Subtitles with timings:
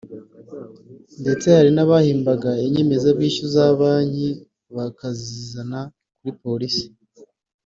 [1.21, 4.29] ndetse hari n’abahimbaga inyemezabwishyu za Banki
[4.75, 5.79] bakazizana
[6.17, 6.85] kuri Polisi